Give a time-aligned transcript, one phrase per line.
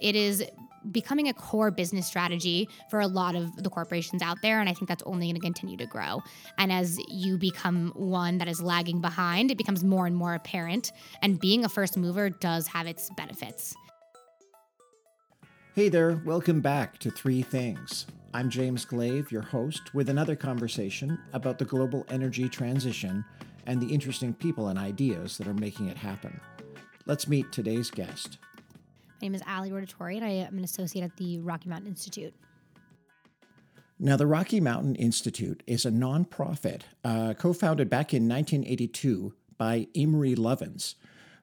[0.00, 0.44] it is
[0.92, 4.60] becoming a core business strategy for a lot of the corporations out there.
[4.60, 6.22] And I think that's only going to continue to grow.
[6.58, 10.92] And as you become one that is lagging behind, it becomes more and more apparent.
[11.22, 13.74] And being a first mover does have its benefits.
[15.74, 18.06] Hey there, welcome back to Three Things.
[18.32, 23.24] I'm James Glave, your host, with another conversation about the global energy transition
[23.66, 26.40] and the interesting people and ideas that are making it happen.
[27.06, 28.38] Let's meet today's guest.
[29.20, 32.32] My name is Ali Rotatori, and I am an associate at the Rocky Mountain Institute.
[33.98, 39.88] Now, the Rocky Mountain Institute is a nonprofit uh, co founded back in 1982 by
[39.94, 40.94] Amory Lovins,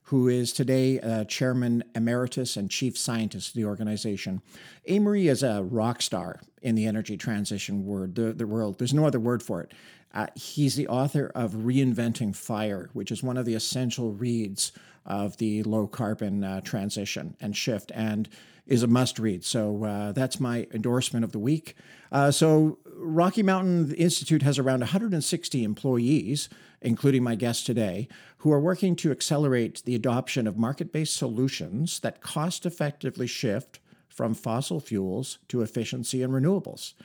[0.03, 4.41] who is today uh, chairman emeritus and chief scientist of the organization.
[4.87, 8.79] Amory is a rock star in the energy transition word, the, the world.
[8.79, 9.71] There's no other word for it.
[10.15, 14.71] Uh, he's the author of Reinventing Fire, which is one of the essential reads
[15.07, 18.29] of the low carbon uh, transition and shift and
[18.67, 19.43] is a must read.
[19.45, 21.75] So uh, that's my endorsement of the week.
[22.11, 26.49] Uh, so, Rocky Mountain Institute has around 160 employees,
[26.81, 28.07] including my guest today,
[28.39, 33.79] who are working to accelerate the adoption of market based solutions that cost effectively shift
[34.17, 36.95] from fossil fuels to efficiency and renewables.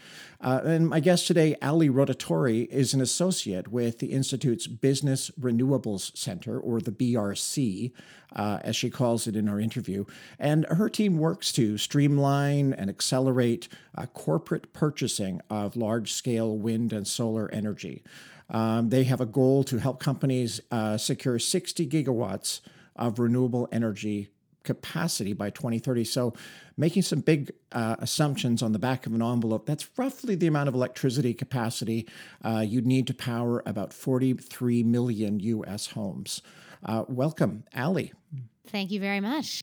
[0.40, 6.16] Uh, and my guest today, Ali Rotatori, is an associate with the Institute's Business Renewables
[6.16, 7.92] Center, or the BRC,
[8.34, 10.06] uh, as she calls it in our interview.
[10.38, 16.94] And her team works to streamline and accelerate uh, corporate purchasing of large scale wind
[16.94, 18.02] and solar energy.
[18.48, 22.62] Um, they have a goal to help companies uh, secure 60 gigawatts
[22.96, 24.30] of renewable energy
[24.64, 26.04] capacity by 2030.
[26.04, 26.34] So,
[26.76, 30.68] making some big uh, assumptions on the back of an envelope, that's roughly the amount
[30.68, 32.08] of electricity capacity
[32.44, 36.42] uh, you'd need to power about 43 million US homes.
[36.84, 38.12] Uh, welcome, Ali.
[38.66, 39.60] Thank you very much.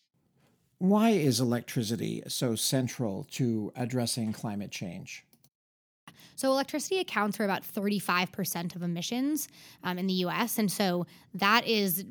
[0.78, 5.26] Why is electricity so central to addressing climate change?
[6.36, 9.48] So, electricity accounts for about 35% of emissions
[9.84, 10.58] um, in the US.
[10.58, 12.06] And so that is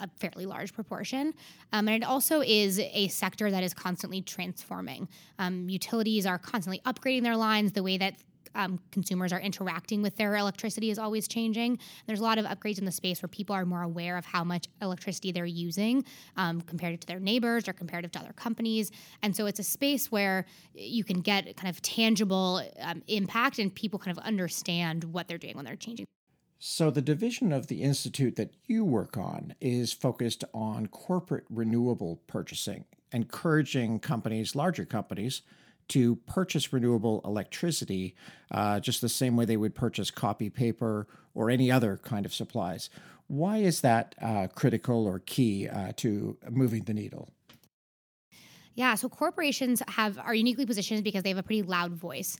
[0.00, 1.34] a fairly large proportion.
[1.72, 5.08] Um, and it also is a sector that is constantly transforming.
[5.38, 8.14] Um, utilities are constantly upgrading their lines, the way that
[8.54, 11.78] um, consumers are interacting with their electricity is always changing.
[12.06, 14.44] There's a lot of upgrades in the space where people are more aware of how
[14.44, 16.04] much electricity they're using
[16.36, 18.90] um, compared to their neighbors or comparative to other companies.
[19.22, 23.74] And so it's a space where you can get kind of tangible um, impact and
[23.74, 26.06] people kind of understand what they're doing when they're changing.
[26.66, 32.22] So, the division of the Institute that you work on is focused on corporate renewable
[32.26, 35.42] purchasing, encouraging companies, larger companies,
[35.88, 38.14] to purchase renewable electricity
[38.50, 42.34] uh, just the same way they would purchase copy paper or any other kind of
[42.34, 42.90] supplies.
[43.26, 47.30] Why is that uh, critical or key uh, to moving the needle?
[48.76, 52.36] Yeah, so corporations have are uniquely positioned because they have a pretty loud voice,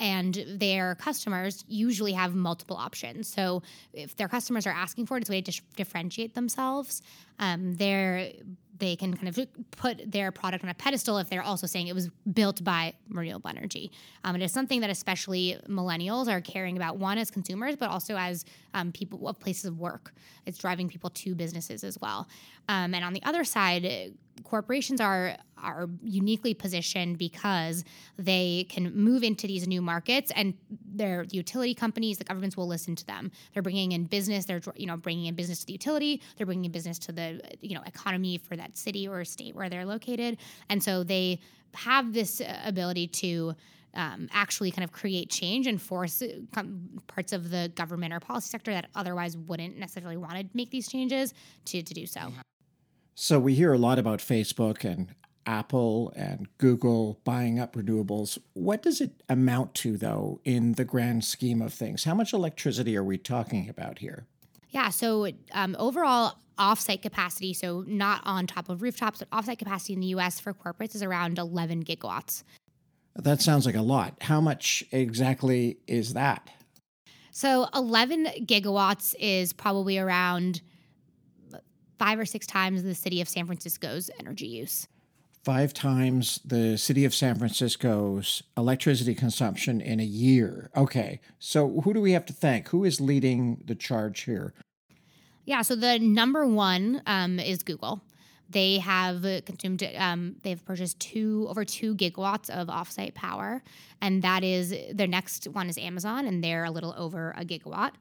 [0.00, 3.28] and their customers usually have multiple options.
[3.28, 7.02] So if their customers are asking for it, it's a way to differentiate themselves.
[7.38, 8.32] Um, they're
[8.80, 9.38] they can kind of
[9.70, 13.48] put their product on a pedestal if they're also saying it was built by renewable
[13.48, 13.92] energy.
[14.24, 18.16] Um, it is something that especially millennials are caring about, one as consumers, but also
[18.16, 20.12] as um, people of places of work.
[20.46, 22.28] It's driving people to businesses as well.
[22.68, 24.14] Um, and on the other side,
[24.44, 27.84] corporations are are uniquely positioned because
[28.16, 30.54] they can move into these new markets and
[30.86, 33.30] their utility companies the governments will listen to them.
[33.52, 36.66] They're bringing in business they're you know bringing in business to the utility they're bringing
[36.66, 40.38] in business to the you know economy for that city or state where they're located.
[40.68, 41.40] And so they
[41.74, 43.54] have this ability to
[43.94, 46.62] um, actually kind of create change and force uh,
[47.06, 50.88] parts of the government or policy sector that otherwise wouldn't necessarily want to make these
[50.88, 51.34] changes
[51.66, 52.32] to, to do so.
[53.22, 55.14] So we hear a lot about Facebook and
[55.44, 58.38] Apple and Google buying up renewables.
[58.54, 62.04] What does it amount to, though, in the grand scheme of things?
[62.04, 64.24] How much electricity are we talking about here?
[64.70, 69.92] Yeah, so um, overall, offsite capacity, so not on top of rooftops, but offsite capacity
[69.92, 72.42] in the US for corporates is around 11 gigawatts.
[73.16, 74.14] That sounds like a lot.
[74.22, 76.48] How much exactly is that?
[77.32, 80.62] So 11 gigawatts is probably around
[82.00, 84.88] five or six times the city of San Francisco's energy use.
[85.44, 90.70] Five times the city of San Francisco's electricity consumption in a year.
[90.74, 92.68] Okay, so who do we have to thank?
[92.68, 94.54] Who is leading the charge here?
[95.44, 98.00] Yeah, so the number one um, is Google.
[98.48, 103.62] They have consumed, um, they've purchased two over two gigawatts of offsite power,
[104.00, 107.92] and that is their next one is Amazon, and they're a little over a gigawatt.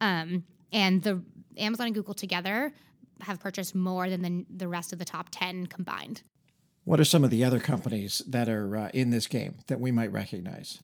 [0.00, 1.20] Um, and the
[1.56, 2.72] Amazon and Google together
[3.22, 6.22] have purchased more than the, the rest of the top 10 combined.
[6.84, 9.92] What are some of the other companies that are uh, in this game that we
[9.92, 10.80] might recognize?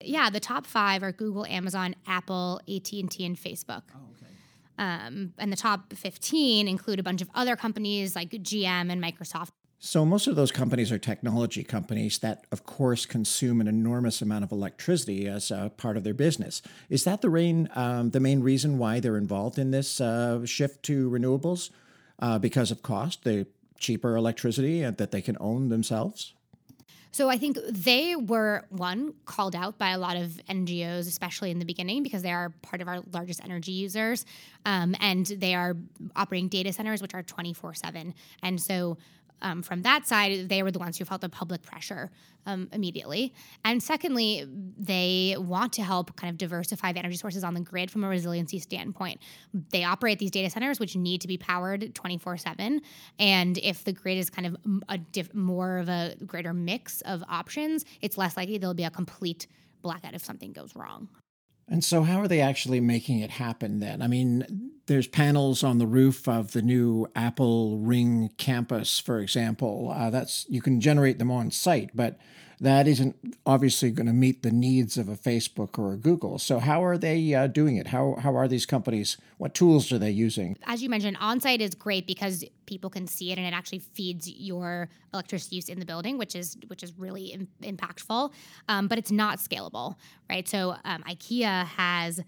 [0.00, 3.82] Yeah, the top five are Google, Amazon, Apple, AT and T, and Facebook.
[3.94, 4.32] Oh, okay.
[4.78, 9.48] Um, and the top 15 include a bunch of other companies like GM and Microsoft.
[9.80, 14.42] So, most of those companies are technology companies that, of course, consume an enormous amount
[14.42, 16.62] of electricity as a part of their business.
[16.90, 20.82] Is that the, rain, um, the main reason why they're involved in this uh, shift
[20.84, 21.70] to renewables?
[22.18, 23.46] Uh, because of cost, the
[23.78, 26.34] cheaper electricity that they can own themselves?
[27.12, 31.58] So I think they were one called out by a lot of NGOs, especially in
[31.58, 34.26] the beginning, because they are part of our largest energy users,
[34.66, 35.76] um, and they are
[36.16, 38.14] operating data centers which are twenty four seven.
[38.42, 38.98] And so
[39.42, 42.10] um, from that side, they were the ones who felt the public pressure
[42.46, 43.34] um, immediately.
[43.64, 44.46] And secondly,
[44.78, 48.08] they want to help kind of diversify the energy sources on the grid from a
[48.08, 49.20] resiliency standpoint.
[49.70, 52.80] They operate these data centers, which need to be powered 24 7.
[53.18, 54.56] And if the grid is kind of
[54.88, 58.90] a diff- more of a greater mix of options, it's less likely there'll be a
[58.90, 59.46] complete
[59.82, 61.08] blackout if something goes wrong.
[61.68, 64.00] And so, how are they actually making it happen then?
[64.00, 69.92] I mean, there's panels on the roof of the new Apple Ring campus, for example.
[69.94, 72.18] Uh, that's you can generate them on site, but
[72.60, 73.16] that isn't
[73.46, 76.38] obviously going to meet the needs of a Facebook or a Google.
[76.38, 77.88] So how are they uh, doing it?
[77.88, 79.16] How how are these companies?
[79.36, 80.56] What tools are they using?
[80.64, 84.28] As you mentioned, on-site is great because people can see it and it actually feeds
[84.28, 88.32] your electricity use in the building, which is which is really Im- impactful.
[88.68, 89.96] Um, but it's not scalable,
[90.28, 90.48] right?
[90.48, 92.20] So um, IKEA has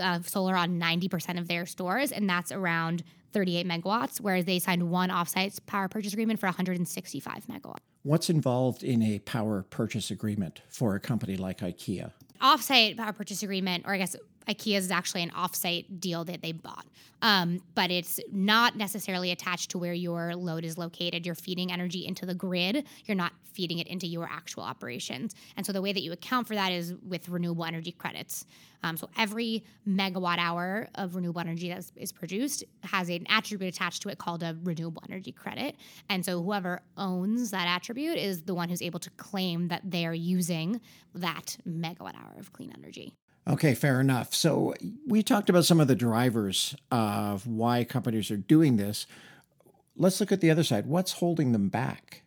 [0.00, 3.02] uh, solar on 90% of their stores, and that's around
[3.32, 7.78] 38 megawatts, whereas they signed one offsite power purchase agreement for 165 megawatts.
[8.06, 12.12] What's involved in a power purchase agreement for a company like IKEA?
[12.40, 14.14] Offsite power purchase agreement, or I guess
[14.48, 16.86] IKEA is actually an offsite deal that they bought.
[17.22, 21.24] Um, but it's not necessarily attached to where your load is located.
[21.24, 22.84] You're feeding energy into the grid.
[23.06, 25.34] You're not feeding it into your actual operations.
[25.56, 28.44] And so the way that you account for that is with renewable energy credits.
[28.82, 34.02] Um, so every megawatt hour of renewable energy that is produced has an attribute attached
[34.02, 35.76] to it called a renewable energy credit.
[36.10, 40.04] And so whoever owns that attribute is the one who's able to claim that they
[40.04, 40.80] are using
[41.14, 43.14] that megawatt hour of clean energy.
[43.48, 44.34] Okay, fair enough.
[44.34, 44.74] So
[45.06, 49.06] we talked about some of the drivers of why companies are doing this.
[49.96, 50.86] Let's look at the other side.
[50.86, 52.22] What's holding them back?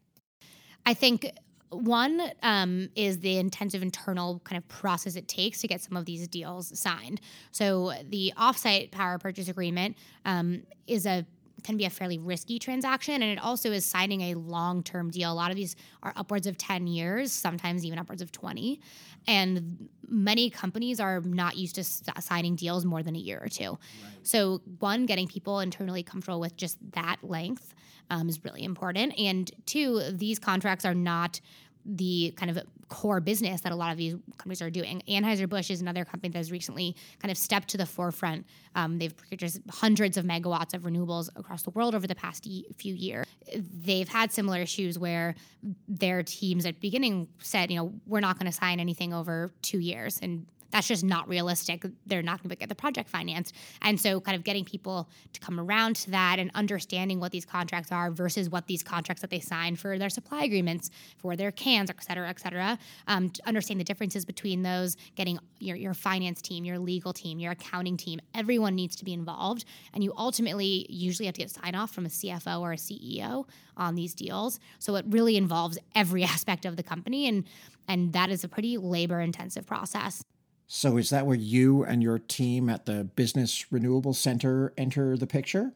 [0.85, 1.29] I think
[1.71, 6.05] one um, is the intensive internal kind of process it takes to get some of
[6.05, 7.21] these deals signed.
[7.51, 11.25] So the offsite power purchase agreement um, is a
[11.63, 15.33] can be a fairly risky transaction and it also is signing a long-term deal a
[15.33, 18.79] lot of these are upwards of 10 years sometimes even upwards of 20
[19.27, 23.71] and many companies are not used to signing deals more than a year or two
[23.71, 23.79] right.
[24.23, 27.73] so one getting people internally comfortable with just that length
[28.09, 29.17] um, is really important.
[29.17, 31.39] And two, these contracts are not
[31.85, 35.01] the kind of core business that a lot of these companies are doing.
[35.07, 38.45] Anheuser-Busch is another company that has recently kind of stepped to the forefront.
[38.75, 42.47] Um, they've purchased hundreds of megawatts of renewables across the world over the past
[42.77, 43.25] few years.
[43.55, 45.35] They've had similar issues where
[45.87, 49.79] their teams at beginning said, you know, we're not going to sign anything over two
[49.79, 50.19] years.
[50.21, 51.85] And that's just not realistic.
[52.05, 53.55] They're not going to get the project financed.
[53.81, 57.45] And so, kind of getting people to come around to that and understanding what these
[57.45, 61.51] contracts are versus what these contracts that they sign for their supply agreements, for their
[61.51, 62.77] cans, et cetera, et cetera.
[63.07, 67.39] Um, to understand the differences between those, getting your, your finance team, your legal team,
[67.39, 69.65] your accounting team, everyone needs to be involved.
[69.93, 73.47] And you ultimately usually have to get sign off from a CFO or a CEO
[73.77, 74.59] on these deals.
[74.79, 77.27] So it really involves every aspect of the company.
[77.27, 77.45] And
[77.87, 80.23] and that is a pretty labor intensive process.
[80.71, 85.25] So is that where you and your team at the Business Renewable Center enter the
[85.25, 85.73] picture?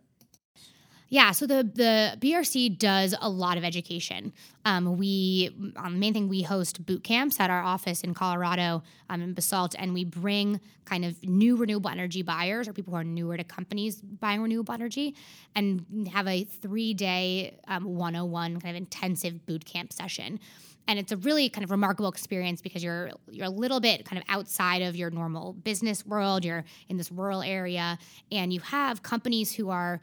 [1.13, 4.33] Yeah, so the the BRC does a lot of education.
[4.65, 8.81] Um, we um, the main thing we host boot camps at our office in Colorado
[9.11, 12.97] um, in Basalt, and we bring kind of new renewable energy buyers or people who
[12.97, 15.13] are newer to companies buying renewable energy,
[15.53, 20.39] and have a three day um, 101 kind of intensive boot camp session
[20.87, 24.19] and it's a really kind of remarkable experience because you're you're a little bit kind
[24.19, 27.99] of outside of your normal business world you're in this rural area
[28.31, 30.01] and you have companies who are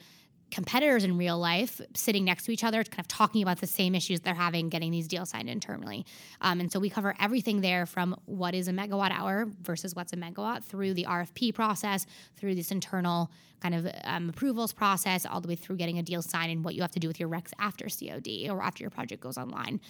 [0.51, 3.95] competitors in real life sitting next to each other kind of talking about the same
[3.95, 6.05] issues they're having getting these deals signed internally
[6.41, 10.13] um, and so we cover everything there from what is a megawatt hour versus what's
[10.13, 13.31] a megawatt through the rfp process through this internal
[13.61, 16.75] kind of um, approvals process all the way through getting a deal signed and what
[16.75, 19.81] you have to do with your recs after cod or after your project goes online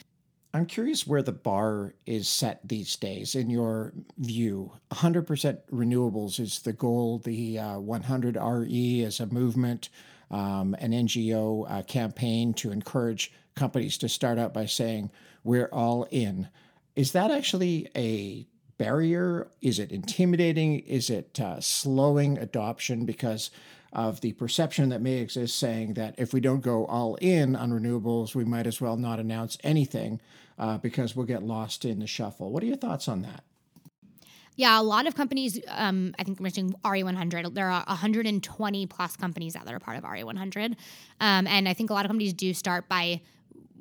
[0.53, 4.73] I'm curious where the bar is set these days in your view.
[4.91, 9.91] 100% renewables is the goal, the uh, 100 RE is a movement.
[10.31, 15.11] Um, an NGO uh, campaign to encourage companies to start out by saying,
[15.45, 16.49] We're all in.
[16.97, 18.47] Is that actually a
[18.79, 19.49] barrier?
[19.61, 20.81] Is it intimidating?
[20.81, 23.51] Is it uh, slowing adoption because
[23.93, 27.73] of the perception that may exist saying that if we don't go all in on
[27.73, 30.21] renewables, we might as well not announce anything
[30.59, 32.51] uh, because we'll get lost in the shuffle?
[32.53, 33.45] What are your thoughts on that?
[34.61, 39.57] Yeah, a lot of companies, um, I think mentioning RE100, there are 120 plus companies
[39.57, 40.77] out that are part of RE100.
[41.19, 43.23] Um, and I think a lot of companies do start by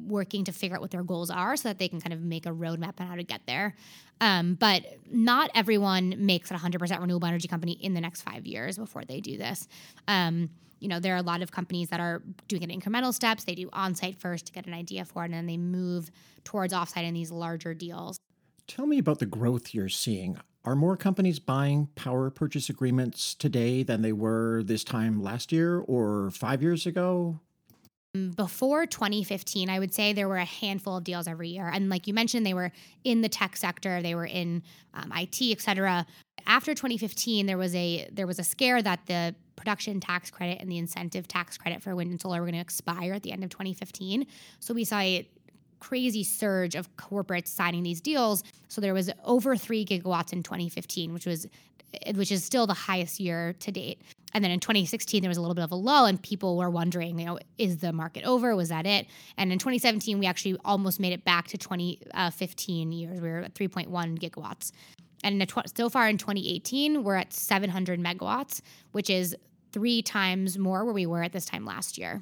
[0.07, 2.45] working to figure out what their goals are so that they can kind of make
[2.45, 3.75] a roadmap on how to get there.
[4.21, 8.77] Um, but not everyone makes it 100% renewable energy company in the next five years
[8.77, 9.67] before they do this.
[10.07, 13.13] Um, you know, there are a lot of companies that are doing it in incremental
[13.13, 13.43] steps.
[13.43, 16.09] They do on-site first to get an idea for it, and then they move
[16.45, 18.17] towards offsite in these larger deals.
[18.65, 20.37] Tell me about the growth you're seeing.
[20.69, 25.79] Are more companies buying power purchase agreements today than they were this time last year
[25.79, 27.39] or five years ago?
[28.35, 31.67] Before 2015, I would say there were a handful of deals every year.
[31.67, 32.71] And like you mentioned, they were
[33.03, 34.61] in the tech sector, they were in
[34.93, 36.05] um, IT, et cetera.
[36.45, 40.71] After 2015, there was a there was a scare that the production tax credit and
[40.71, 43.43] the incentive tax credit for wind and solar were going to expire at the end
[43.43, 44.27] of 2015.
[44.59, 45.27] So we saw a
[45.79, 48.43] crazy surge of corporates signing these deals.
[48.67, 51.47] So there was over three gigawatts in 2015, which was
[52.13, 54.01] which is still the highest year to date.
[54.33, 56.69] And then in 2016, there was a little bit of a lull, and people were
[56.69, 58.55] wondering, you know, is the market over?
[58.55, 59.07] Was that it?
[59.37, 63.21] And in 2017, we actually almost made it back to 2015 years.
[63.21, 63.87] We were at 3.1
[64.19, 64.71] gigawatts.
[65.23, 69.35] And so far in 2018, we're at 700 megawatts, which is
[69.71, 72.21] three times more where we were at this time last year.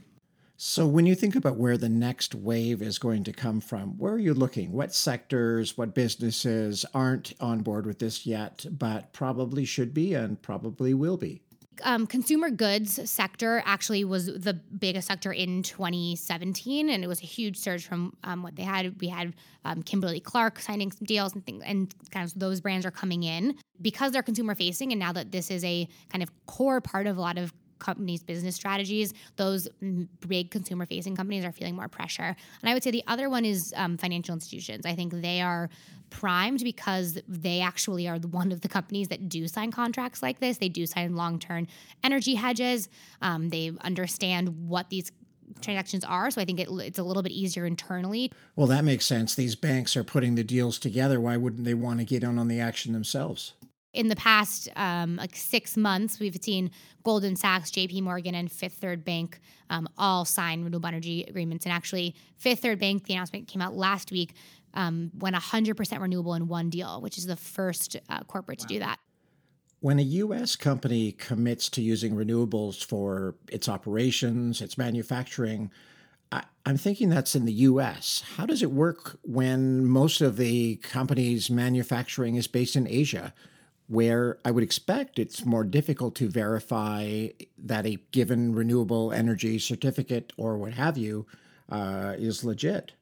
[0.59, 4.13] So, when you think about where the next wave is going to come from, where
[4.13, 4.71] are you looking?
[4.71, 10.41] What sectors, what businesses aren't on board with this yet, but probably should be and
[10.41, 11.41] probably will be?
[11.83, 17.25] um, consumer goods sector actually was the biggest sector in 2017, and it was a
[17.25, 18.99] huge surge from um, what they had.
[18.99, 19.33] We had
[19.65, 23.23] um, Kimberly Clark signing some deals and things, and kind of those brands are coming
[23.23, 24.91] in because they're consumer facing.
[24.91, 28.23] And now that this is a kind of core part of a lot of companies'
[28.23, 29.67] business strategies, those
[30.27, 32.35] big consumer facing companies are feeling more pressure.
[32.61, 34.85] And I would say the other one is um, financial institutions.
[34.85, 35.69] I think they are
[36.09, 40.57] primed because they actually are one of the companies that do sign contracts like this.
[40.57, 41.67] They do sign long term
[42.03, 42.89] energy hedges.
[43.21, 45.11] Um, they understand what these
[45.61, 46.29] transactions are.
[46.31, 48.31] So I think it, it's a little bit easier internally.
[48.55, 49.35] Well, that makes sense.
[49.35, 51.19] These banks are putting the deals together.
[51.19, 53.53] Why wouldn't they want to get in on the action themselves?
[53.97, 56.69] In the past um, like six months, we've seen
[57.03, 58.01] Goldman Sachs, J.P.
[58.01, 59.39] Morgan, and Fifth Third Bank
[59.71, 61.65] um, all sign renewable energy agreements.
[61.65, 64.35] And actually, Fifth Third Bank, the announcement came out last week,
[64.75, 68.67] um, went 100% renewable in one deal, which is the first uh, corporate wow.
[68.67, 68.99] to do that.
[69.79, 70.55] When a U.S.
[70.55, 75.71] company commits to using renewables for its operations, its manufacturing,
[76.31, 78.23] I, am thinking that's in the US.
[78.35, 83.33] How does it work when most of the company's manufacturing is based in Asia?
[83.87, 90.33] Where I would expect it's more difficult to verify that a given renewable energy certificate
[90.37, 91.25] or what have you
[91.69, 92.93] uh, is legit.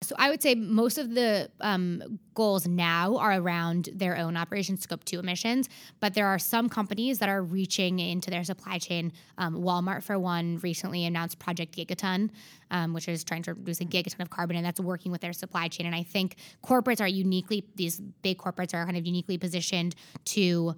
[0.00, 4.76] So I would say most of the um, goals now are around their own operation
[4.76, 9.12] scope two emissions, but there are some companies that are reaching into their supply chain.
[9.38, 12.30] Um, Walmart, for one, recently announced Project Gigaton,
[12.70, 15.32] um, which is trying to reduce a gigaton of carbon, and that's working with their
[15.32, 15.84] supply chain.
[15.84, 20.76] And I think corporates are uniquely these big corporates are kind of uniquely positioned to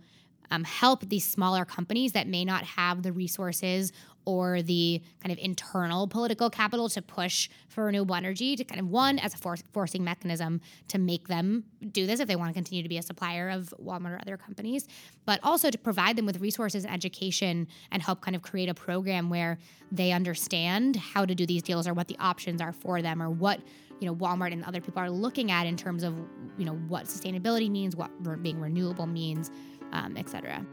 [0.51, 3.93] um, help these smaller companies that may not have the resources
[4.25, 8.87] or the kind of internal political capital to push for renewable energy to kind of
[8.87, 12.55] one as a for- forcing mechanism to make them do this if they want to
[12.55, 14.87] continue to be a supplier of Walmart or other companies,
[15.25, 19.31] but also to provide them with resources education and help kind of create a program
[19.31, 19.59] where
[19.91, 23.31] they understand how to do these deals or what the options are for them or
[23.31, 23.61] what
[24.01, 26.15] you know Walmart and other people are looking at in terms of
[26.59, 28.11] you know what sustainability means, what
[28.43, 29.51] being renewable means
[29.93, 30.65] um, etc.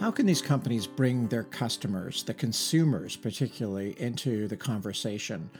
[0.00, 5.50] How can these companies bring their customers, the consumers particularly, into the conversation?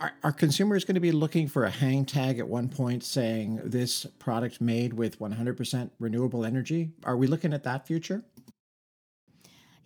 [0.00, 3.60] Are, are, consumers going to be looking for a hang tag at one point saying
[3.62, 6.90] this product made with 100% renewable energy?
[7.04, 8.24] Are we looking at that future?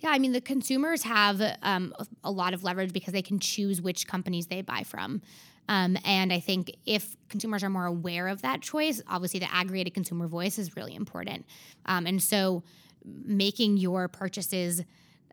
[0.01, 3.81] Yeah, I mean, the consumers have um, a lot of leverage because they can choose
[3.81, 5.23] which companies they buy from.
[5.69, 9.95] Um, and I think if consumers are more aware of that choice, obviously the aggregated
[9.95, 11.47] consumer voice is really important.
[11.87, 12.63] Um, and so
[13.05, 14.83] making your purchases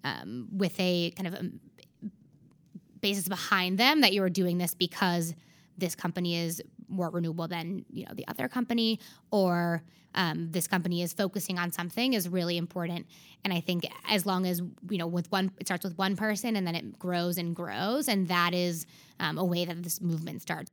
[0.03, 1.59] um, with a kind of um,
[3.01, 5.33] basis behind them that you are doing this because
[5.77, 8.99] this company is more renewable than you know the other company
[9.31, 9.81] or
[10.15, 13.07] um, this company is focusing on something is really important.
[13.43, 16.55] And I think as long as you know, with one, it starts with one person,
[16.55, 18.85] and then it grows and grows, and that is
[19.19, 20.69] um, a way that this movement starts.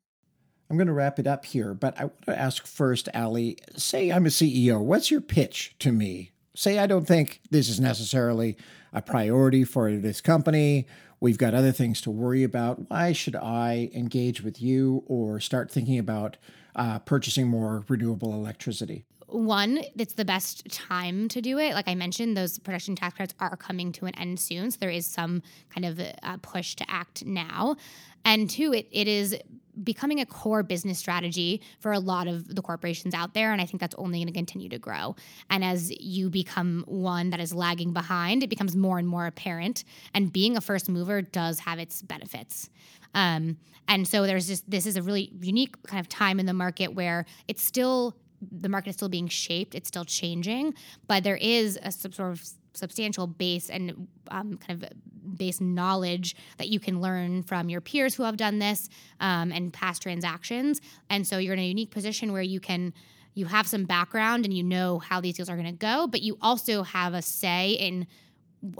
[0.70, 3.56] I'm going to wrap it up here, but I want to ask first, Ali.
[3.76, 4.80] Say I'm a CEO.
[4.80, 6.32] What's your pitch to me?
[6.54, 8.56] Say I don't think this is necessarily
[8.92, 10.86] a priority for this company.
[11.20, 12.90] We've got other things to worry about.
[12.90, 16.36] Why should I engage with you or start thinking about
[16.76, 19.04] uh, purchasing more renewable electricity?
[19.28, 21.74] One, it's the best time to do it.
[21.74, 24.70] Like I mentioned, those production tax credits are coming to an end soon.
[24.70, 25.42] So there is some
[25.74, 27.76] kind of a push to act now.
[28.24, 29.36] And two, it, it is
[29.84, 33.52] becoming a core business strategy for a lot of the corporations out there.
[33.52, 35.14] And I think that's only going to continue to grow.
[35.50, 39.84] And as you become one that is lagging behind, it becomes more and more apparent.
[40.14, 42.70] And being a first mover does have its benefits.
[43.14, 46.52] Um, and so there's just this is a really unique kind of time in the
[46.52, 50.74] market where it's still the market is still being shaped, it's still changing,
[51.06, 52.42] but there is a sort of
[52.74, 54.90] substantial base and um, kind of
[55.36, 58.88] base knowledge that you can learn from your peers who have done this
[59.20, 60.80] um, and past transactions.
[61.10, 62.92] And so you're in a unique position where you can
[63.34, 66.22] you have some background and you know how these deals are going to go, but
[66.22, 68.04] you also have a say in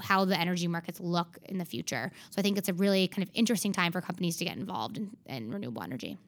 [0.03, 2.11] how the energy markets look in the future.
[2.31, 4.97] So I think it's a really kind of interesting time for companies to get involved
[4.97, 6.19] in, in renewable energy.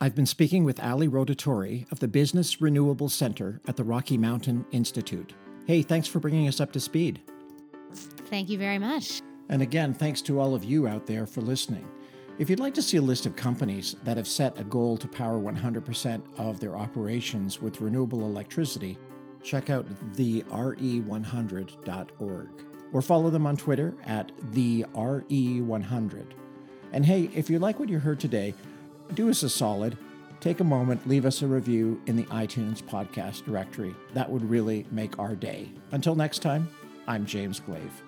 [0.00, 4.66] I've been speaking with Ali Rotatori of the Business Renewable Center at the Rocky Mountain
[4.72, 5.34] Institute.
[5.66, 7.20] Hey, thanks for bringing us up to speed.
[7.94, 9.22] Thank you very much.
[9.48, 11.88] And again, thanks to all of you out there for listening.
[12.40, 15.06] If you'd like to see a list of companies that have set a goal to
[15.06, 18.98] power 100% of their operations with renewable electricity,
[19.44, 22.48] check out the re100.org
[22.92, 26.32] or follow them on Twitter at the re100.
[26.92, 28.54] And hey, if you like what you heard today,
[29.12, 29.98] do us a solid.
[30.40, 33.94] Take a moment, leave us a review in the iTunes podcast directory.
[34.12, 35.70] That would really make our day.
[35.92, 36.68] Until next time,
[37.06, 38.02] I'm James Glave.